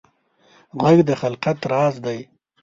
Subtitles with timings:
[0.81, 2.19] غږ د خلقت راز دی